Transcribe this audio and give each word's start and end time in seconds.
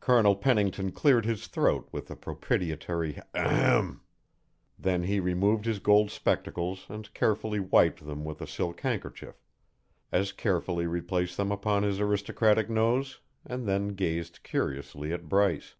Colonel 0.00 0.34
Pennington 0.34 0.90
cleared 0.90 1.24
his 1.24 1.46
throat 1.46 1.88
with 1.92 2.10
a 2.10 2.16
propitiatory 2.16 3.20
"Ahem 3.32 3.44
m 3.44 3.76
m!" 3.76 4.00
Then 4.76 5.04
he 5.04 5.20
removed 5.20 5.66
his 5.66 5.78
gold 5.78 6.10
spectacles 6.10 6.84
and 6.88 7.14
carefully 7.14 7.60
wiped 7.60 8.04
them 8.04 8.24
with 8.24 8.40
a 8.40 8.46
silk 8.48 8.80
handkerchief, 8.80 9.40
as 10.10 10.32
carefully 10.32 10.88
replaced 10.88 11.36
them 11.36 11.52
upon 11.52 11.84
his 11.84 12.00
aristocratic 12.00 12.68
nose, 12.68 13.20
and 13.46 13.68
then 13.68 13.94
gazed 13.94 14.42
curiously 14.42 15.12
at 15.12 15.28
Bryce. 15.28 15.76